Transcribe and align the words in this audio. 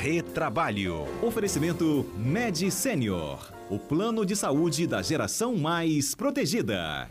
Retrabalho. 0.00 1.06
Oferecimento 1.22 2.10
Med 2.16 2.70
Senior. 2.70 3.52
O 3.68 3.78
plano 3.78 4.24
de 4.24 4.34
saúde 4.34 4.86
da 4.86 5.02
geração 5.02 5.54
mais 5.54 6.14
protegida. 6.14 7.10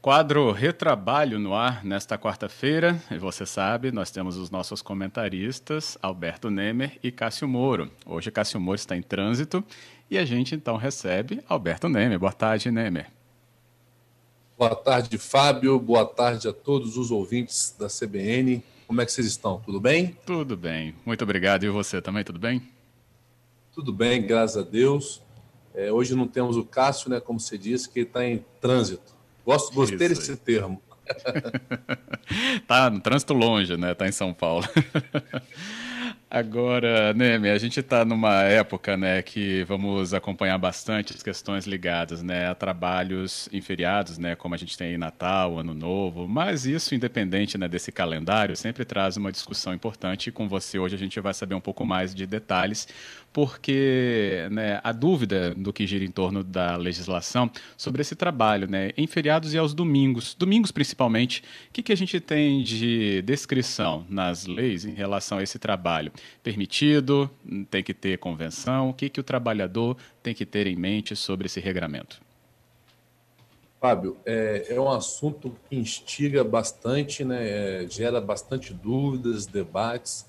Quadro 0.00 0.52
Retrabalho 0.52 1.40
no 1.40 1.52
ar 1.52 1.84
nesta 1.84 2.16
quarta-feira. 2.16 3.02
E 3.10 3.18
você 3.18 3.44
sabe, 3.44 3.90
nós 3.90 4.12
temos 4.12 4.36
os 4.36 4.50
nossos 4.50 4.80
comentaristas, 4.80 5.98
Alberto 6.00 6.48
Nemer 6.48 6.96
e 7.02 7.10
Cássio 7.10 7.48
Moro. 7.48 7.90
Hoje 8.06 8.30
Cássio 8.30 8.60
Moro 8.60 8.76
está 8.76 8.96
em 8.96 9.02
trânsito 9.02 9.64
e 10.08 10.16
a 10.16 10.24
gente 10.24 10.54
então 10.54 10.76
recebe 10.76 11.42
Alberto 11.48 11.88
Nemer. 11.88 12.20
Boa 12.20 12.32
tarde, 12.32 12.70
Nemer. 12.70 13.10
Boa 14.56 14.76
tarde, 14.76 15.18
Fábio. 15.18 15.76
Boa 15.80 16.06
tarde 16.06 16.46
a 16.46 16.52
todos 16.52 16.96
os 16.96 17.10
ouvintes 17.10 17.74
da 17.76 17.88
CBN. 17.88 18.62
Como 18.92 19.00
é 19.00 19.06
que 19.06 19.12
vocês 19.12 19.26
estão? 19.26 19.58
Tudo 19.58 19.80
bem? 19.80 20.18
Tudo 20.26 20.54
bem. 20.54 20.94
Muito 21.06 21.24
obrigado. 21.24 21.64
E 21.64 21.70
você 21.70 22.02
também, 22.02 22.22
tudo 22.22 22.38
bem? 22.38 22.62
Tudo 23.74 23.90
bem, 23.90 24.20
graças 24.20 24.58
a 24.58 24.68
Deus. 24.68 25.22
É, 25.74 25.90
hoje 25.90 26.14
não 26.14 26.28
temos 26.28 26.58
o 26.58 26.62
Cássio, 26.62 27.08
né, 27.08 27.18
como 27.18 27.40
você 27.40 27.56
disse, 27.56 27.88
que 27.88 28.00
está 28.00 28.22
em 28.22 28.44
trânsito. 28.60 29.14
Gosto, 29.46 29.72
gostei 29.72 29.96
desse 29.96 30.36
termo. 30.36 30.78
tá 32.68 32.90
no 32.90 33.00
trânsito 33.00 33.32
longe, 33.32 33.78
né? 33.78 33.94
Tá 33.94 34.06
em 34.06 34.12
São 34.12 34.34
Paulo. 34.34 34.68
Agora, 36.34 37.12
Neme, 37.12 37.50
a 37.50 37.58
gente 37.58 37.78
está 37.80 38.06
numa 38.06 38.42
época, 38.44 38.96
né, 38.96 39.20
que 39.20 39.64
vamos 39.64 40.14
acompanhar 40.14 40.56
bastante 40.56 41.12
as 41.14 41.22
questões 41.22 41.66
ligadas, 41.66 42.22
né, 42.22 42.48
a 42.48 42.54
trabalhos 42.54 43.50
em 43.52 43.60
feriados, 43.60 44.16
né, 44.16 44.34
como 44.34 44.54
a 44.54 44.56
gente 44.56 44.74
tem 44.78 44.96
Natal, 44.96 45.58
Ano 45.58 45.74
Novo, 45.74 46.26
mas 46.26 46.64
isso, 46.64 46.94
independente, 46.94 47.58
né, 47.58 47.68
desse 47.68 47.92
calendário, 47.92 48.56
sempre 48.56 48.82
traz 48.82 49.18
uma 49.18 49.30
discussão 49.30 49.74
importante 49.74 50.28
e 50.28 50.32
com 50.32 50.48
você 50.48 50.78
hoje 50.78 50.94
a 50.94 50.98
gente 50.98 51.20
vai 51.20 51.34
saber 51.34 51.54
um 51.54 51.60
pouco 51.60 51.84
mais 51.84 52.14
de 52.14 52.26
detalhes 52.26 52.88
porque 53.32 54.46
né, 54.50 54.80
a 54.84 54.92
dúvida 54.92 55.54
do 55.54 55.72
que 55.72 55.86
gira 55.86 56.04
em 56.04 56.10
torno 56.10 56.44
da 56.44 56.76
legislação 56.76 57.50
sobre 57.76 58.02
esse 58.02 58.14
trabalho, 58.14 58.68
né, 58.68 58.90
em 58.96 59.06
feriados 59.06 59.54
e 59.54 59.58
aos 59.58 59.72
domingos, 59.72 60.34
domingos 60.34 60.70
principalmente, 60.70 61.42
o 61.68 61.72
que, 61.72 61.82
que 61.82 61.92
a 61.92 61.96
gente 61.96 62.20
tem 62.20 62.62
de 62.62 63.22
descrição 63.22 64.04
nas 64.08 64.46
leis 64.46 64.84
em 64.84 64.92
relação 64.92 65.38
a 65.38 65.42
esse 65.42 65.58
trabalho? 65.58 66.12
Permitido, 66.42 67.30
tem 67.70 67.82
que 67.82 67.94
ter 67.94 68.18
convenção, 68.18 68.90
o 68.90 68.94
que, 68.94 69.08
que 69.08 69.20
o 69.20 69.24
trabalhador 69.24 69.96
tem 70.22 70.34
que 70.34 70.44
ter 70.44 70.66
em 70.66 70.76
mente 70.76 71.16
sobre 71.16 71.46
esse 71.46 71.60
regramento? 71.60 72.20
Fábio, 73.80 74.16
é, 74.24 74.66
é 74.68 74.80
um 74.80 74.88
assunto 74.88 75.56
que 75.68 75.74
instiga 75.74 76.44
bastante, 76.44 77.24
né, 77.24 77.82
é, 77.82 77.86
gera 77.88 78.20
bastante 78.20 78.72
dúvidas, 78.72 79.44
debates, 79.44 80.24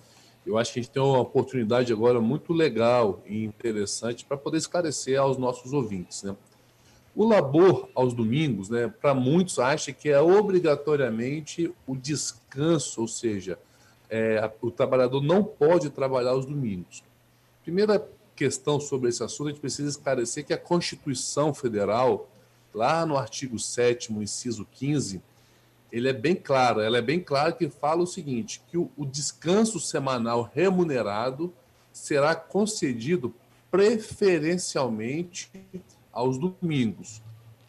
eu 0.45 0.57
acho 0.57 0.73
que 0.73 0.79
a 0.79 0.83
gente 0.83 0.91
tem 0.91 1.01
uma 1.01 1.19
oportunidade 1.19 1.91
agora 1.93 2.19
muito 2.19 2.51
legal 2.51 3.21
e 3.25 3.43
interessante 3.43 4.25
para 4.25 4.37
poder 4.37 4.57
esclarecer 4.57 5.19
aos 5.19 5.37
nossos 5.37 5.71
ouvintes. 5.71 6.23
Né? 6.23 6.35
O 7.15 7.27
labor 7.27 7.89
aos 7.95 8.13
domingos, 8.13 8.69
né, 8.69 8.87
para 8.87 9.13
muitos, 9.13 9.59
acha 9.59 9.93
que 9.93 10.09
é 10.09 10.19
obrigatoriamente 10.19 11.73
o 11.87 11.95
descanso, 11.95 13.01
ou 13.01 13.07
seja, 13.07 13.57
é, 14.09 14.51
o 14.61 14.69
trabalhador 14.69 15.21
não 15.21 15.43
pode 15.43 15.89
trabalhar 15.89 16.31
aos 16.31 16.45
domingos. 16.45 17.03
Primeira 17.63 18.05
questão 18.35 18.79
sobre 18.79 19.09
esse 19.09 19.23
assunto, 19.23 19.47
a 19.47 19.51
gente 19.51 19.61
precisa 19.61 19.89
esclarecer 19.89 20.45
que 20.45 20.53
a 20.53 20.57
Constituição 20.57 21.53
Federal, 21.53 22.29
lá 22.73 23.05
no 23.05 23.15
artigo 23.15 23.57
7, 23.57 24.11
inciso 24.13 24.67
15, 24.73 25.21
ele 25.93 26.09
é 26.09 26.13
bem 26.13 26.35
claro, 26.35 26.81
ela 26.81 26.97
é 26.97 27.01
bem 27.03 27.19
clara 27.19 27.51
que 27.51 27.69
fala 27.69 28.01
o 28.01 28.07
seguinte, 28.07 28.63
que 28.67 28.79
o, 28.79 28.89
o 28.97 29.05
descanso 29.05 29.79
semanal 29.79 30.49
remunerado 30.51 31.53
será 31.91 32.33
concedido 32.33 33.31
preferencialmente 33.69 35.51
aos 36.11 36.39
domingos. 36.39 37.21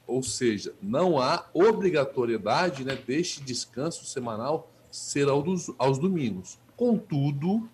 Ou 0.06 0.22
seja, 0.22 0.74
não 0.80 1.18
há 1.18 1.44
obrigatoriedade 1.52 2.82
né, 2.82 2.96
deste 2.96 3.42
descanso 3.42 4.06
semanal 4.06 4.72
ser 4.90 5.28
aos, 5.28 5.70
aos 5.76 5.98
domingos. 5.98 6.58
Contudo, 6.78 7.68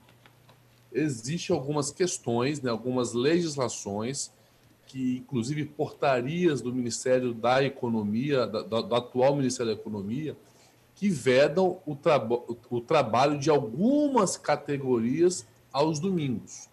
existem 0.92 1.54
algumas 1.54 1.92
questões, 1.92 2.60
né, 2.60 2.72
algumas 2.72 3.12
legislações 3.12 4.32
que 4.90 5.18
inclusive 5.18 5.64
portarias 5.66 6.60
do 6.60 6.74
Ministério 6.74 7.32
da 7.32 7.62
Economia, 7.62 8.44
da, 8.44 8.62
do 8.62 8.94
atual 8.96 9.36
Ministério 9.36 9.72
da 9.72 9.80
Economia, 9.80 10.36
que 10.96 11.08
vedam 11.08 11.80
o, 11.86 11.96
o 12.68 12.80
trabalho 12.80 13.38
de 13.38 13.48
algumas 13.48 14.36
categorias 14.36 15.46
aos 15.72 16.00
domingos. 16.00 16.68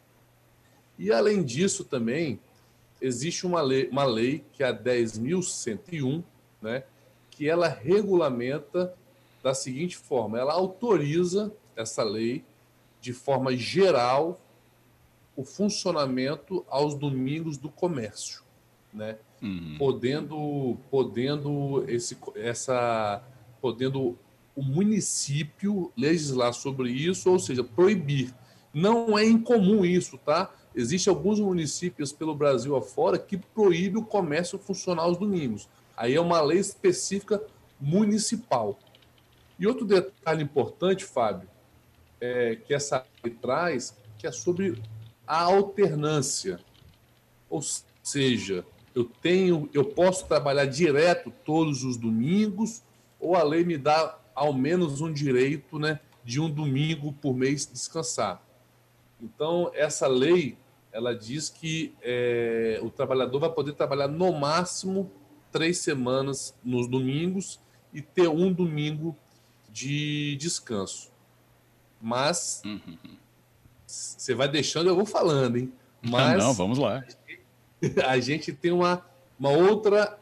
E 0.98 1.12
além 1.12 1.44
disso 1.44 1.84
também 1.84 2.40
existe 3.00 3.46
uma 3.46 3.62
lei, 3.62 3.88
uma 3.90 4.04
lei 4.04 4.44
que 4.52 4.64
é 4.64 4.70
a 4.70 4.74
10.101, 4.74 6.24
né, 6.60 6.84
que 7.30 7.48
ela 7.48 7.68
regulamenta 7.68 8.96
da 9.44 9.54
seguinte 9.54 9.96
forma: 9.96 10.40
ela 10.40 10.54
autoriza 10.54 11.54
essa 11.76 12.04
lei 12.04 12.44
de 13.00 13.14
forma 13.14 13.56
geral 13.56 14.42
o 15.38 15.46
funcionamento 15.46 16.66
aos 16.68 16.96
domingos 16.96 17.58
do 17.58 17.70
comércio, 17.70 18.42
né? 18.92 19.18
Uhum. 19.40 19.76
Podendo, 19.78 20.78
podendo 20.90 21.86
esse, 21.88 22.18
essa, 22.36 23.24
podendo 23.62 24.18
o 24.56 24.64
município 24.64 25.94
legislar 25.96 26.52
sobre 26.54 26.90
isso, 26.90 27.32
ou 27.32 27.38
seja, 27.38 27.64
proibir. 27.64 28.34
Não 28.74 29.16
é 29.16 29.24
incomum 29.24 29.86
isso, 29.86 30.18
tá? 30.18 30.52
Existem 30.76 31.14
alguns 31.14 31.40
municípios 31.40 32.12
pelo 32.12 32.34
Brasil 32.34 32.76
afora 32.76 33.20
que 33.20 33.38
proíbem 33.38 34.02
o 34.02 34.06
comércio 34.06 34.58
funcionar 34.58 35.04
aos 35.04 35.18
domingos. 35.18 35.70
Aí 35.96 36.16
é 36.16 36.22
uma 36.22 36.42
lei 36.42 36.58
específica 36.58 37.40
municipal. 37.80 38.80
E 39.60 39.68
outro 39.68 39.86
detalhe 39.86 40.42
importante, 40.44 41.06
Fábio, 41.06 41.48
é, 42.20 42.56
que 42.56 42.74
essa 42.74 43.06
lei 43.24 43.34
traz, 43.36 43.96
que 44.18 44.26
é 44.26 44.32
sobre 44.32 44.82
a 45.28 45.44
alternância. 45.44 46.60
Ou 47.50 47.62
seja, 48.02 48.66
eu 48.96 49.04
tenho, 49.04 49.70
eu 49.74 49.86
posso 49.86 50.26
trabalhar 50.26 50.66
direto 50.66 51.32
todos 51.46 51.84
os 51.84 51.98
domingos, 51.98 52.82
ou 53.20 53.36
a 53.36 53.44
lei 53.44 53.64
me 53.64 53.78
dá 53.78 54.18
ao 54.34 54.54
menos 54.54 55.02
um 55.02 55.12
direito, 55.12 55.78
né, 55.78 56.00
de 56.24 56.40
um 56.40 56.50
domingo 56.50 57.14
por 57.14 57.36
mês 57.36 57.66
descansar. 57.66 58.42
Então 59.22 59.72
essa 59.74 60.08
lei 60.08 60.58
ela 60.92 61.14
diz 61.16 61.50
que 61.50 61.94
é, 62.02 62.80
o 62.82 62.90
trabalhador 62.90 63.40
vai 63.40 63.52
poder 63.52 63.74
trabalhar 63.74 64.08
no 64.08 64.32
máximo 64.32 65.12
três 65.52 65.78
semanas 65.80 66.56
nos 66.64 66.88
domingos 66.88 67.60
e 67.94 68.02
ter 68.02 68.28
um 68.28 68.52
domingo 68.52 69.16
de 69.70 70.36
descanso. 70.38 71.12
Mas 72.02 72.62
uhum. 72.66 72.98
Você 73.88 74.36
vai 74.36 74.50
deixando, 74.50 74.90
eu 74.90 74.96
vou 74.96 75.06
falando, 75.06 75.58
hein? 75.58 75.72
Mas 76.04 76.38
Não, 76.38 76.54
vamos 76.54 76.78
lá. 76.78 77.04
A 78.06 78.20
gente 78.20 78.52
tem 78.52 78.72
uma, 78.72 79.06
uma 79.40 79.50
outra 79.50 80.18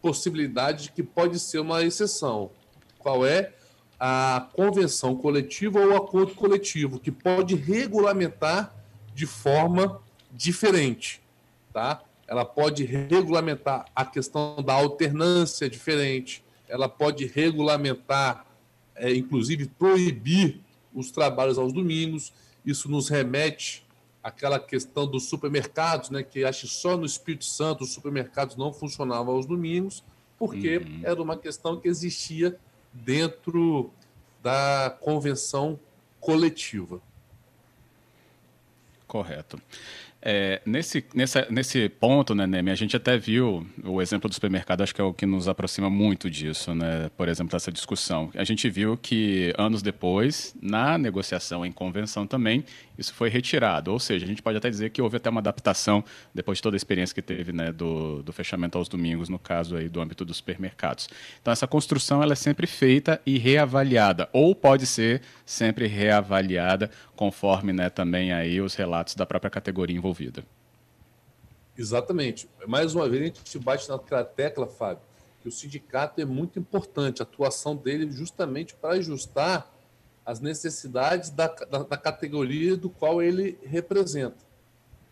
possibilidade 0.00 0.92
que 0.92 1.02
pode 1.02 1.38
ser 1.40 1.58
uma 1.58 1.82
exceção. 1.82 2.50
Qual 2.98 3.26
é? 3.26 3.52
A 3.98 4.48
convenção 4.52 5.16
coletiva 5.16 5.80
ou 5.80 5.96
acordo 5.96 6.34
coletivo, 6.34 7.00
que 7.00 7.10
pode 7.10 7.54
regulamentar 7.54 8.74
de 9.14 9.26
forma 9.26 10.00
diferente, 10.30 11.22
tá? 11.72 12.02
Ela 12.26 12.44
pode 12.44 12.84
regulamentar 12.84 13.86
a 13.94 14.04
questão 14.04 14.56
da 14.62 14.74
alternância 14.74 15.68
diferente, 15.68 16.44
ela 16.68 16.88
pode 16.88 17.26
regulamentar, 17.26 18.46
é, 18.94 19.14
inclusive 19.14 19.66
proibir 19.78 20.63
os 20.94 21.10
trabalhos 21.10 21.58
aos 21.58 21.72
domingos. 21.72 22.32
Isso 22.64 22.90
nos 22.90 23.08
remete 23.08 23.84
àquela 24.22 24.58
questão 24.58 25.06
dos 25.06 25.28
supermercados, 25.28 26.08
né, 26.08 26.22
que 26.22 26.44
acho 26.44 26.62
que 26.62 26.72
só 26.72 26.96
no 26.96 27.04
Espírito 27.04 27.44
Santo 27.44 27.84
os 27.84 27.92
supermercados 27.92 28.56
não 28.56 28.72
funcionavam 28.72 29.34
aos 29.34 29.44
domingos, 29.44 30.02
porque 30.38 30.78
uhum. 30.78 31.00
era 31.02 31.22
uma 31.22 31.36
questão 31.36 31.78
que 31.78 31.88
existia 31.88 32.58
dentro 32.92 33.90
da 34.42 34.96
convenção 35.00 35.78
coletiva. 36.20 37.02
Correto. 39.06 39.60
É, 40.26 40.62
nesse, 40.64 41.04
nessa, 41.14 41.46
nesse 41.50 41.86
ponto, 41.86 42.34
né, 42.34 42.46
Neme, 42.46 42.70
a 42.70 42.74
gente 42.74 42.96
até 42.96 43.18
viu 43.18 43.66
o 43.84 44.00
exemplo 44.00 44.26
do 44.26 44.32
supermercado, 44.32 44.80
acho 44.80 44.94
que 44.94 45.00
é 45.00 45.04
o 45.04 45.12
que 45.12 45.26
nos 45.26 45.48
aproxima 45.48 45.90
muito 45.90 46.30
disso, 46.30 46.74
né? 46.74 47.10
Por 47.14 47.28
exemplo, 47.28 47.52
dessa 47.52 47.70
discussão. 47.70 48.30
A 48.34 48.42
gente 48.42 48.70
viu 48.70 48.96
que 48.96 49.52
anos 49.58 49.82
depois, 49.82 50.56
na 50.62 50.96
negociação 50.96 51.66
em 51.66 51.70
convenção 51.70 52.26
também, 52.26 52.64
isso 52.96 53.12
foi 53.12 53.28
retirado. 53.28 53.92
Ou 53.92 54.00
seja, 54.00 54.24
a 54.24 54.28
gente 54.28 54.40
pode 54.40 54.56
até 54.56 54.70
dizer 54.70 54.88
que 54.90 55.02
houve 55.02 55.18
até 55.18 55.28
uma 55.28 55.40
adaptação 55.40 56.02
depois 56.32 56.56
de 56.56 56.62
toda 56.62 56.74
a 56.74 56.78
experiência 56.78 57.14
que 57.14 57.20
teve 57.20 57.52
né, 57.52 57.70
do, 57.70 58.22
do 58.22 58.32
fechamento 58.32 58.78
aos 58.78 58.88
domingos, 58.88 59.28
no 59.28 59.38
caso 59.38 59.76
aí 59.76 59.90
do 59.90 60.00
âmbito 60.00 60.24
dos 60.24 60.38
supermercados. 60.38 61.06
Então, 61.42 61.52
essa 61.52 61.66
construção 61.66 62.22
ela 62.22 62.32
é 62.32 62.36
sempre 62.36 62.66
feita 62.66 63.20
e 63.26 63.36
reavaliada, 63.36 64.26
ou 64.32 64.54
pode 64.54 64.86
ser 64.86 65.20
sempre 65.44 65.86
reavaliada 65.86 66.90
conforme 67.14 67.74
né, 67.74 67.90
também 67.90 68.32
aí 68.32 68.60
os 68.60 68.74
relatos 68.74 69.14
da 69.14 69.26
própria 69.26 69.50
categoria 69.50 69.94
envolvida. 69.94 70.13
Exatamente. 71.76 72.48
Mais 72.66 72.94
uma 72.94 73.08
vez 73.08 73.22
a 73.22 73.26
gente 73.26 73.58
bate 73.58 73.88
naquela 73.88 74.24
tecla, 74.24 74.66
Fábio, 74.66 75.02
que 75.42 75.48
o 75.48 75.52
sindicato 75.52 76.20
é 76.20 76.24
muito 76.24 76.58
importante, 76.58 77.20
a 77.20 77.24
atuação 77.24 77.76
dele 77.76 78.10
justamente 78.10 78.74
para 78.74 78.94
ajustar 78.94 79.70
as 80.24 80.40
necessidades 80.40 81.30
da, 81.30 81.48
da, 81.48 81.82
da 81.82 81.96
categoria 81.96 82.76
do 82.76 82.88
qual 82.88 83.20
ele 83.20 83.58
representa. 83.62 84.44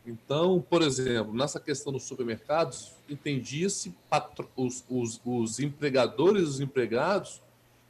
Então, 0.06 0.64
por 0.68 0.82
exemplo, 0.82 1.32
nessa 1.32 1.60
questão 1.60 1.92
dos 1.92 2.04
supermercados, 2.04 2.92
entendia-se 3.08 3.94
os, 4.56 4.84
os, 4.88 5.20
os 5.24 5.60
empregadores 5.60 6.42
e 6.42 6.44
os 6.44 6.60
empregados 6.60 7.40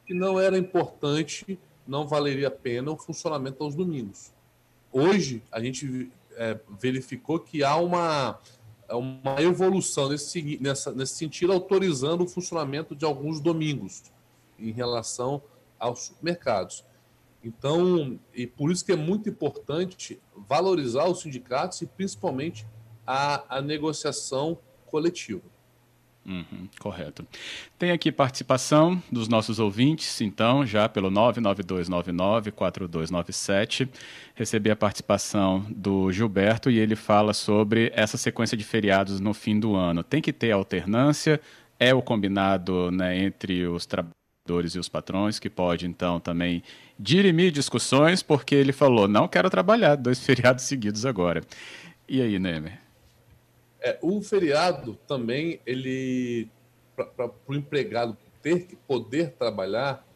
que 0.04 0.12
não 0.12 0.38
era 0.38 0.58
importante, 0.58 1.58
não 1.86 2.06
valeria 2.06 2.48
a 2.48 2.50
pena 2.50 2.90
o 2.90 2.96
funcionamento 2.96 3.62
aos 3.62 3.74
domingos. 3.74 4.30
Hoje, 4.92 5.42
a 5.50 5.58
gente 5.60 6.10
é, 6.36 6.58
verificou 6.80 7.38
que 7.38 7.62
há 7.62 7.76
uma, 7.76 8.38
uma 8.90 9.40
evolução 9.42 10.08
nesse, 10.08 10.58
nessa, 10.60 10.92
nesse 10.92 11.14
sentido, 11.14 11.52
autorizando 11.52 12.24
o 12.24 12.28
funcionamento 12.28 12.94
de 12.94 13.04
alguns 13.04 13.40
domingos 13.40 14.04
em 14.58 14.70
relação 14.70 15.42
aos 15.78 16.06
supermercados. 16.06 16.84
Então, 17.44 18.18
e 18.32 18.46
por 18.46 18.70
isso 18.70 18.84
que 18.84 18.92
é 18.92 18.96
muito 18.96 19.28
importante 19.28 20.20
valorizar 20.48 21.06
os 21.06 21.20
sindicatos 21.20 21.82
e 21.82 21.86
principalmente 21.86 22.66
a, 23.06 23.56
a 23.56 23.60
negociação 23.60 24.58
coletiva. 24.86 25.42
Uhum, 26.24 26.68
correto. 26.78 27.26
Tem 27.76 27.90
aqui 27.90 28.12
participação 28.12 29.02
dos 29.10 29.26
nossos 29.26 29.58
ouvintes, 29.58 30.20
então, 30.20 30.64
já 30.64 30.88
pelo 30.88 31.10
992994297. 31.10 33.88
Recebi 34.34 34.70
a 34.70 34.76
participação 34.76 35.66
do 35.68 36.12
Gilberto 36.12 36.70
e 36.70 36.78
ele 36.78 36.94
fala 36.94 37.34
sobre 37.34 37.90
essa 37.94 38.16
sequência 38.16 38.56
de 38.56 38.62
feriados 38.62 39.18
no 39.18 39.34
fim 39.34 39.58
do 39.58 39.74
ano. 39.74 40.04
Tem 40.04 40.22
que 40.22 40.32
ter 40.32 40.52
alternância, 40.52 41.40
é 41.78 41.92
o 41.92 42.00
combinado 42.00 42.92
né, 42.92 43.18
entre 43.18 43.66
os 43.66 43.84
trabalhadores 43.84 44.76
e 44.76 44.78
os 44.78 44.88
patrões, 44.88 45.40
que 45.40 45.50
pode, 45.50 45.86
então, 45.86 46.20
também 46.20 46.62
dirimir 46.96 47.50
discussões, 47.50 48.22
porque 48.22 48.54
ele 48.54 48.72
falou: 48.72 49.08
não 49.08 49.26
quero 49.26 49.50
trabalhar 49.50 49.96
dois 49.96 50.20
feriados 50.24 50.62
seguidos 50.64 51.04
agora. 51.04 51.42
E 52.08 52.22
aí, 52.22 52.38
Nemer? 52.38 52.78
É, 53.82 53.98
o 54.00 54.22
feriado 54.22 54.98
também, 55.06 55.60
ele 55.66 56.48
para 56.94 57.30
o 57.48 57.54
empregado 57.54 58.16
ter 58.42 58.66
que 58.66 58.76
poder 58.76 59.32
trabalhar, 59.32 60.06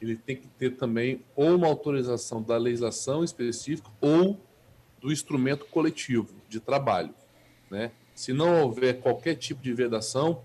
ele 0.00 0.16
tem 0.16 0.36
que 0.36 0.46
ter 0.46 0.76
também 0.76 1.24
ou 1.34 1.56
uma 1.56 1.66
autorização 1.66 2.42
da 2.42 2.56
legislação 2.56 3.24
específica 3.24 3.90
ou 4.00 4.38
do 5.00 5.12
instrumento 5.12 5.64
coletivo 5.66 6.34
de 6.48 6.60
trabalho. 6.60 7.14
Né? 7.70 7.90
Se 8.14 8.32
não 8.32 8.62
houver 8.62 9.00
qualquer 9.00 9.34
tipo 9.36 9.62
de 9.62 9.72
vedação, 9.72 10.42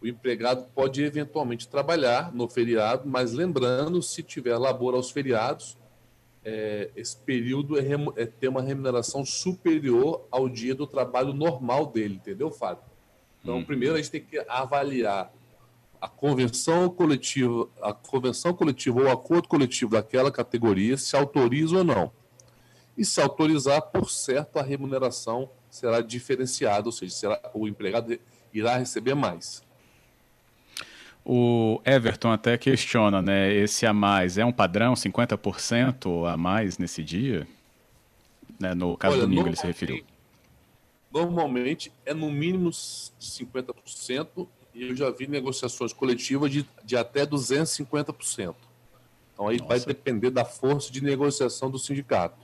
o 0.00 0.06
empregado 0.06 0.66
pode 0.74 1.02
eventualmente 1.02 1.68
trabalhar 1.68 2.32
no 2.32 2.48
feriado, 2.48 3.08
mas 3.08 3.32
lembrando, 3.32 4.02
se 4.02 4.22
tiver 4.22 4.56
labor 4.56 4.94
aos 4.94 5.10
feriados, 5.10 5.76
é, 6.44 6.90
esse 6.96 7.16
período 7.16 7.78
é, 7.78 7.84
é, 8.16 8.26
ter 8.26 8.48
uma 8.48 8.62
remuneração 8.62 9.24
superior 9.24 10.26
ao 10.30 10.48
dia 10.48 10.74
do 10.74 10.86
trabalho 10.86 11.32
normal 11.32 11.86
dele, 11.86 12.14
entendeu, 12.14 12.50
Fábio? 12.50 12.84
Então, 13.42 13.58
hum. 13.58 13.64
primeiro 13.64 13.94
a 13.94 13.98
gente 13.98 14.10
tem 14.10 14.20
que 14.20 14.38
avaliar 14.48 15.32
a 16.00 16.08
convenção 16.08 16.88
coletiva, 16.88 17.68
a 17.82 17.92
convenção 17.92 18.54
coletiva 18.54 19.00
ou 19.00 19.06
o 19.06 19.10
acordo 19.10 19.48
coletivo 19.48 19.92
daquela 19.92 20.30
categoria 20.30 20.96
se 20.96 21.14
autoriza 21.14 21.78
ou 21.78 21.84
não. 21.84 22.10
E 22.96 23.04
se 23.04 23.20
autorizar, 23.20 23.82
por 23.82 24.10
certo, 24.10 24.58
a 24.58 24.62
remuneração 24.62 25.50
será 25.70 26.00
diferenciada, 26.00 26.88
ou 26.88 26.92
seja, 26.92 27.14
será, 27.14 27.50
o 27.54 27.68
empregado 27.68 28.18
irá 28.52 28.76
receber 28.76 29.14
mais. 29.14 29.62
O 31.24 31.80
Everton 31.84 32.32
até 32.32 32.56
questiona, 32.56 33.20
né? 33.20 33.52
Esse 33.52 33.86
a 33.86 33.92
mais 33.92 34.38
é 34.38 34.44
um 34.44 34.52
padrão, 34.52 34.94
50% 34.94 36.32
a 36.32 36.36
mais 36.36 36.78
nesse 36.78 37.04
dia? 37.04 37.46
Né, 38.58 38.74
no 38.74 38.96
caso 38.96 39.14
Olha, 39.14 39.22
do 39.22 39.28
domingo 39.28 39.48
ele 39.48 39.56
se 39.56 39.66
referiu. 39.66 40.04
Normalmente 41.12 41.92
é 42.04 42.12
no 42.12 42.30
mínimo 42.30 42.70
50% 42.70 44.46
e 44.74 44.88
eu 44.88 44.96
já 44.96 45.10
vi 45.10 45.26
negociações 45.26 45.92
coletivas 45.92 46.50
de, 46.50 46.66
de 46.84 46.96
até 46.96 47.26
250%. 47.26 48.54
Então 49.32 49.48
aí 49.48 49.58
Nossa. 49.58 49.68
vai 49.68 49.80
depender 49.80 50.30
da 50.30 50.44
força 50.44 50.92
de 50.92 51.02
negociação 51.02 51.70
do 51.70 51.78
sindicato. 51.78 52.38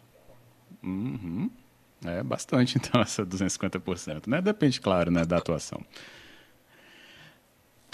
Uhum. 0.83 1.51
É 2.05 2.23
bastante 2.23 2.79
então 2.79 3.01
essa 3.03 3.25
250%, 3.25 4.27
né? 4.27 4.41
Depende, 4.41 4.81
claro, 4.81 5.11
né, 5.11 5.25
da 5.25 5.37
atuação. 5.37 5.81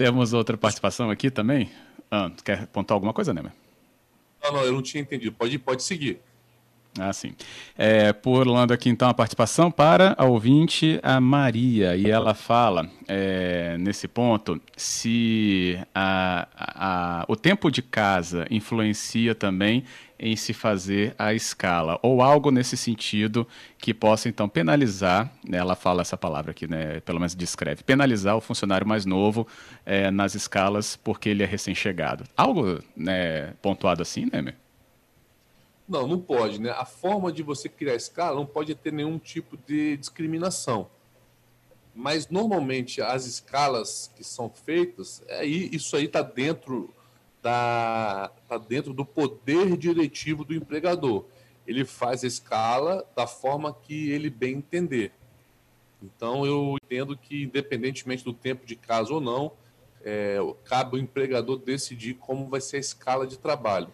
Temos 0.02 0.32
outra 0.32 0.56
participação 0.56 1.10
aqui 1.10 1.30
também. 1.30 1.70
Ah, 2.10 2.28
quer 2.44 2.66
pontuar 2.66 2.96
alguma 2.96 3.12
coisa, 3.12 3.32
Nemer? 3.32 3.52
Não, 4.42 4.52
não, 4.54 4.64
eu 4.64 4.72
não 4.72 4.82
tinha 4.82 5.00
entendido. 5.00 5.30
Pode, 5.30 5.56
pode 5.60 5.84
seguir. 5.84 6.20
Ah, 6.98 7.12
sim. 7.12 7.32
É, 7.76 8.12
pulando 8.12 8.72
aqui 8.72 8.90
então 8.90 9.08
a 9.08 9.14
participação 9.14 9.70
para 9.70 10.14
a 10.18 10.26
ouvinte, 10.26 11.00
a 11.02 11.18
Maria, 11.20 11.96
e 11.96 12.10
ela 12.10 12.34
fala 12.34 12.86
é, 13.08 13.78
nesse 13.78 14.06
ponto 14.06 14.60
se 14.76 15.78
a, 15.94 16.46
a, 16.54 17.24
o 17.28 17.34
tempo 17.34 17.70
de 17.70 17.80
casa 17.80 18.46
influencia 18.50 19.34
também 19.34 19.84
em 20.22 20.36
se 20.36 20.52
fazer 20.52 21.14
a 21.18 21.34
escala, 21.34 21.98
ou 22.00 22.22
algo 22.22 22.50
nesse 22.52 22.76
sentido 22.76 23.48
que 23.78 23.92
possa 23.92 24.28
então 24.28 24.48
penalizar, 24.48 25.32
né, 25.48 25.58
ela 25.58 25.74
fala 25.74 26.02
essa 26.02 26.16
palavra 26.16 26.52
aqui, 26.52 26.68
né, 26.68 27.00
pelo 27.00 27.18
menos 27.18 27.34
descreve, 27.34 27.82
penalizar 27.82 28.36
o 28.36 28.40
funcionário 28.40 28.86
mais 28.86 29.04
novo 29.04 29.48
é, 29.84 30.12
nas 30.12 30.36
escalas 30.36 30.94
porque 30.94 31.28
ele 31.28 31.42
é 31.42 31.46
recém-chegado. 31.46 32.22
Algo 32.36 32.80
né, 32.96 33.54
pontuado 33.60 34.00
assim, 34.02 34.28
né, 34.32 34.54
Não, 35.92 36.08
não 36.08 36.18
pode, 36.18 36.58
né? 36.58 36.70
A 36.70 36.86
forma 36.86 37.30
de 37.30 37.42
você 37.42 37.68
criar 37.68 37.94
escala 37.94 38.34
não 38.34 38.46
pode 38.46 38.74
ter 38.74 38.90
nenhum 38.90 39.18
tipo 39.18 39.58
de 39.58 39.94
discriminação. 39.98 40.88
Mas 41.94 42.30
normalmente 42.30 43.02
as 43.02 43.26
escalas 43.26 44.10
que 44.16 44.24
são 44.24 44.48
feitas, 44.48 45.22
é, 45.28 45.44
isso 45.44 45.94
aí 45.94 46.06
está 46.06 46.22
dentro 46.22 46.88
está 47.36 48.30
tá 48.48 48.56
dentro 48.56 48.94
do 48.94 49.04
poder 49.04 49.76
diretivo 49.76 50.46
do 50.46 50.54
empregador. 50.54 51.26
Ele 51.66 51.84
faz 51.84 52.24
a 52.24 52.26
escala 52.26 53.06
da 53.14 53.26
forma 53.26 53.74
que 53.74 54.10
ele 54.10 54.30
bem 54.30 54.54
entender. 54.54 55.12
Então, 56.02 56.46
eu 56.46 56.76
entendo 56.82 57.18
que, 57.18 57.42
independentemente 57.42 58.24
do 58.24 58.32
tempo 58.32 58.64
de 58.64 58.76
casa 58.76 59.12
ou 59.12 59.20
não, 59.20 59.52
é, 60.02 60.38
cabe 60.64 60.96
ao 60.96 61.02
empregador 61.02 61.58
decidir 61.58 62.14
como 62.14 62.48
vai 62.48 62.62
ser 62.62 62.78
a 62.78 62.80
escala 62.80 63.26
de 63.26 63.38
trabalho. 63.38 63.88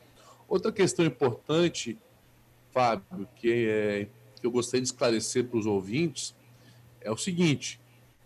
Outra 0.49 0.73
questão 0.73 1.05
importante, 1.05 1.99
Fábio, 2.73 3.29
que, 3.37 3.69
é, 3.69 4.09
que 4.41 4.47
eu 4.47 4.51
gostaria 4.51 4.81
de 4.81 4.89
esclarecer 4.89 5.45
para 5.45 5.59
os 5.59 5.67
ouvintes, 5.67 6.35
é 7.01 7.11
o 7.11 7.17
seguinte: 7.17 7.79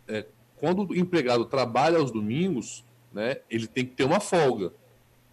é, 0.07 0.27
quando 0.57 0.89
o 0.89 0.97
empregado 0.97 1.45
trabalha 1.45 1.99
aos 1.99 2.13
domingos, 2.13 2.85
né, 3.13 3.39
ele 3.51 3.67
tem 3.67 3.85
que 3.85 3.95
ter 3.95 4.05
uma 4.05 4.21
folga. 4.21 4.73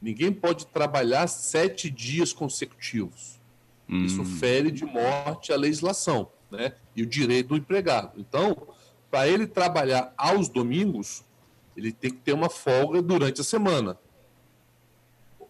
Ninguém 0.01 0.31
pode 0.31 0.65
trabalhar 0.67 1.27
sete 1.27 1.89
dias 1.89 2.33
consecutivos. 2.33 3.39
Hum. 3.87 4.05
Isso 4.05 4.23
fere 4.23 4.71
de 4.71 4.85
morte 4.85 5.51
a 5.51 5.57
legislação 5.57 6.31
né? 6.49 6.73
e 6.95 7.03
o 7.03 7.05
direito 7.05 7.49
do 7.49 7.57
empregado. 7.57 8.19
Então, 8.19 8.67
para 9.09 9.27
ele 9.27 9.45
trabalhar 9.47 10.13
aos 10.17 10.47
domingos, 10.47 11.23
ele 11.75 11.91
tem 11.91 12.11
que 12.11 12.17
ter 12.17 12.33
uma 12.33 12.49
folga 12.49 13.01
durante 13.01 13.41
a 13.41 13.43
semana. 13.43 13.97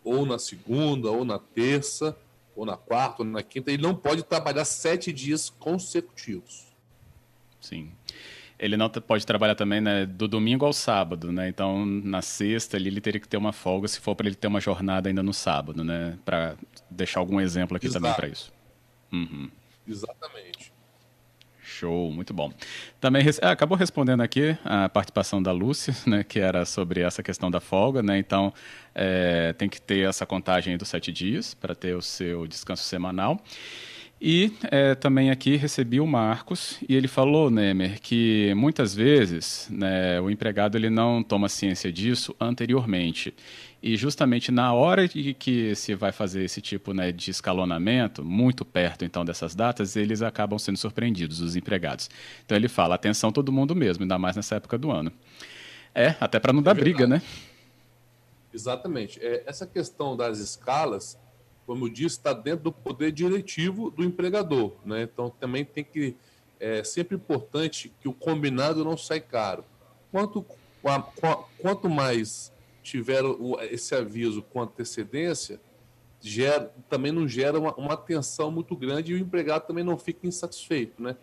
Ou 0.03 0.25
na 0.25 0.39
segunda, 0.39 1.09
ou 1.09 1.25
na 1.25 1.39
terça, 1.39 2.17
ou 2.55 2.65
na 2.65 2.77
quarta, 2.77 3.23
ou 3.23 3.27
na 3.27 3.43
quinta. 3.43 3.71
Ele 3.71 3.83
não 3.83 3.95
pode 3.95 4.23
trabalhar 4.23 4.65
sete 4.65 5.11
dias 5.13 5.49
consecutivos. 5.49 6.67
Sim. 7.59 7.91
Ele 8.57 8.75
não 8.75 8.89
pode 8.89 9.25
trabalhar 9.25 9.55
também 9.55 9.79
né, 9.79 10.05
do 10.05 10.27
domingo 10.27 10.65
ao 10.65 10.73
sábado, 10.73 11.31
né? 11.31 11.47
Então, 11.47 11.85
na 11.85 12.21
sexta 12.21 12.75
ali, 12.75 12.89
ele 12.89 12.99
teria 12.99 13.21
que 13.21 13.27
ter 13.27 13.37
uma 13.37 13.53
folga 13.53 13.87
se 13.87 14.01
for 14.01 14.15
para 14.15 14.27
ele 14.27 14.35
ter 14.35 14.47
uma 14.47 14.59
jornada 14.59 15.07
ainda 15.07 15.23
no 15.23 15.33
sábado, 15.33 15.81
né? 15.81 16.19
Para 16.25 16.57
deixar 16.89 17.21
algum 17.21 17.39
exemplo 17.39 17.77
aqui 17.77 17.87
Exato. 17.87 18.03
também 18.03 18.15
para 18.17 18.27
isso. 18.27 18.51
Uhum. 19.13 19.49
Exatamente. 19.87 20.73
Show, 21.79 22.11
muito 22.11 22.33
bom. 22.33 22.51
Também 22.99 23.23
ah, 23.41 23.51
acabou 23.51 23.77
respondendo 23.77 24.19
aqui 24.19 24.57
a 24.65 24.89
participação 24.89 25.41
da 25.41 25.53
Lúcia, 25.53 25.95
né, 26.05 26.25
que 26.25 26.37
era 26.37 26.65
sobre 26.65 26.99
essa 26.99 27.23
questão 27.23 27.49
da 27.49 27.61
folga, 27.61 28.03
né? 28.03 28.17
Então 28.17 28.53
é, 28.93 29.53
tem 29.53 29.69
que 29.69 29.79
ter 29.79 30.05
essa 30.05 30.25
contagem 30.25 30.77
dos 30.77 30.89
sete 30.89 31.09
dias 31.09 31.53
para 31.53 31.73
ter 31.73 31.95
o 31.95 32.01
seu 32.01 32.45
descanso 32.45 32.83
semanal. 32.83 33.41
E 34.21 34.51
é, 34.69 34.93
também 34.95 35.31
aqui 35.31 35.55
recebi 35.55 36.01
o 36.01 36.05
Marcos 36.05 36.77
e 36.89 36.93
ele 36.93 37.07
falou, 37.07 37.49
Nemer, 37.49 38.01
que 38.01 38.53
muitas 38.53 38.93
vezes 38.93 39.69
né, 39.71 40.19
o 40.19 40.29
empregado 40.29 40.77
ele 40.77 40.89
não 40.89 41.23
toma 41.23 41.47
ciência 41.47 41.89
disso 41.89 42.35
anteriormente. 42.37 43.33
E 43.81 43.95
justamente 43.95 44.51
na 44.51 44.73
hora 44.73 45.07
de 45.07 45.33
que 45.33 45.73
se 45.75 45.95
vai 45.95 46.11
fazer 46.11 46.43
esse 46.43 46.61
tipo 46.61 46.93
né, 46.93 47.11
de 47.11 47.31
escalonamento, 47.31 48.23
muito 48.23 48.65
perto 48.65 49.05
então 49.05 49.23
dessas 49.23 49.55
datas, 49.55 49.95
eles 49.95 50.21
acabam 50.21 50.59
sendo 50.59 50.77
surpreendidos, 50.77 51.39
os 51.39 51.55
empregados. 51.55 52.09
Então 52.45 52.57
ele 52.57 52.67
fala, 52.67 52.95
atenção 52.95 53.31
todo 53.31 53.51
mundo 53.51 53.75
mesmo, 53.75 54.03
ainda 54.03 54.19
mais 54.19 54.35
nessa 54.35 54.55
época 54.55 54.77
do 54.77 54.91
ano. 54.91 55.11
É, 55.95 56.15
até 56.19 56.39
para 56.39 56.51
não 56.51 56.61
dar 56.61 56.71
é 56.71 56.79
briga, 56.79 57.07
né? 57.07 57.21
Exatamente. 58.53 59.19
É, 59.21 59.43
essa 59.45 59.65
questão 59.65 60.17
das 60.17 60.39
escalas 60.39 61.17
como 61.69 61.85
eu 61.85 61.89
disse, 61.89 62.17
está 62.17 62.33
dentro 62.33 62.63
do 62.63 62.71
poder 62.71 63.11
diretivo 63.11 63.91
do 63.91 64.03
empregador. 64.03 64.73
Né? 64.83 65.03
Então, 65.03 65.29
também 65.29 65.63
tem 65.63 65.83
que. 65.83 66.15
É 66.59 66.83
sempre 66.83 67.15
importante 67.15 67.93
que 68.01 68.07
o 68.07 68.13
combinado 68.13 68.83
não 68.83 68.97
saia 68.97 69.21
caro. 69.21 69.63
Quanto, 70.11 70.43
quanto 71.59 71.87
mais 71.87 72.51
tiver 72.83 73.23
esse 73.71 73.93
aviso 73.95 74.41
com 74.41 74.61
antecedência, 74.61 75.59
gera, 76.21 76.73
também 76.89 77.11
não 77.11 77.27
gera 77.27 77.59
uma, 77.59 77.73
uma 77.75 77.97
tensão 77.97 78.51
muito 78.51 78.75
grande 78.75 79.11
e 79.11 79.15
o 79.15 79.17
empregado 79.17 79.67
também 79.67 79.83
não 79.83 79.97
fica 79.97 80.27
insatisfeito. 80.27 81.01
Né? 81.01 81.15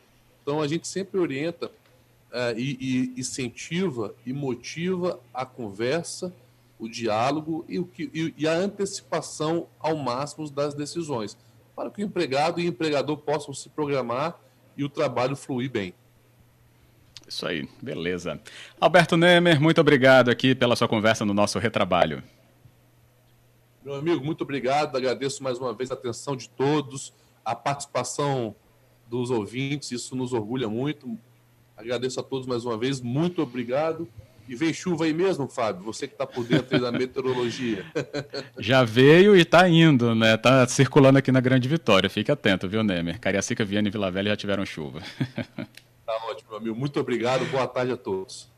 Então, 0.43 0.61
a 0.61 0.69
gente 0.69 0.87
sempre 0.87 1.19
orienta 1.19 1.71
é, 2.33 2.55
e, 2.57 2.77
e 3.17 3.21
incentiva 3.21 4.15
e 4.25 4.33
motiva 4.33 5.21
a 5.33 5.45
conversa 5.45 6.33
o 6.79 6.89
diálogo 6.89 7.65
e, 7.69 7.79
o 7.79 7.87
que, 7.87 8.11
e, 8.13 8.35
e 8.37 8.49
a 8.49 8.53
antecipação 8.53 9.67
ao 9.79 9.97
máximo 9.97 10.49
das 10.51 10.75
decisões, 10.75 11.37
para 11.75 11.91
que 11.91 12.03
o 12.03 12.05
empregado 12.05 12.61
e 12.61 12.67
o 12.67 12.69
empregador 12.69 13.17
possam 13.19 13.53
se 13.55 13.69
programar 13.69 14.39
e 14.77 14.85
o 14.85 14.89
trabalho 14.89 15.37
fluir 15.37 15.71
bem. 15.71 15.95
Isso 17.29 17.47
aí, 17.47 17.69
beleza. 17.83 18.41
Alberto 18.81 19.17
Nemer, 19.17 19.61
muito 19.61 19.81
obrigado 19.81 20.31
aqui 20.31 20.55
pela 20.55 20.77
sua 20.77 20.87
conversa 20.87 21.25
no 21.25 21.35
nosso 21.35 21.59
retrabalho. 21.59 22.23
Meu 23.85 23.95
amigo, 23.95 24.25
muito 24.25 24.43
obrigado. 24.43 24.97
Agradeço 24.97 25.43
mais 25.43 25.59
uma 25.59 25.73
vez 25.73 25.91
a 25.91 25.95
atenção 25.95 26.37
de 26.37 26.49
todos, 26.49 27.13
a 27.45 27.55
participação 27.55 28.55
dos 29.09 29.31
ouvintes, 29.31 29.93
isso 29.93 30.15
nos 30.15 30.33
orgulha 30.33 30.69
muito. 30.69 31.19
Agradeço 31.77 32.19
a 32.19 32.23
todos 32.23 32.47
mais 32.47 32.65
uma 32.65 32.77
vez, 32.77 33.01
muito 33.01 33.43
obrigado. 33.43 34.09
E 34.49 34.55
vem 34.55 34.73
chuva 34.73 35.05
aí 35.05 35.13
mesmo, 35.13 35.49
Fábio? 35.49 35.83
Você 35.85 36.07
que 36.07 36.15
está 36.15 36.25
por 36.27 36.45
dentro 36.45 36.81
da 36.81 36.91
meteorologia. 36.93 37.85
Já 38.59 38.85
veio 38.85 39.37
e 39.37 39.41
está 39.41 39.69
indo, 39.69 40.15
né? 40.15 40.35
Está 40.35 40.67
circulando 40.69 41.19
aqui 41.19 41.33
na 41.33 41.41
Grande 41.41 41.69
Vitória. 41.69 42.09
Fique 42.09 42.31
atento, 42.31 42.69
viu, 42.69 42.85
Nemer? 42.85 43.19
Cariacica, 43.19 43.65
Viana 43.65 43.89
e 43.89 43.91
Vila 43.91 44.11
Velha 44.11 44.31
já 44.31 44.37
tiveram 44.37 44.65
chuva. 44.65 45.03
Tá 46.07 46.15
ótimo, 46.31 46.51
meu 46.51 46.59
amigo. 46.59 46.77
Muito 46.77 47.01
obrigado. 47.01 47.45
Boa 47.51 47.67
tarde 47.67 47.93
a 47.93 47.97
todos. 47.97 48.49